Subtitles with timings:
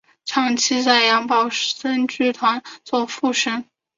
[0.25, 3.65] 长期在杨宝森剧团做副生。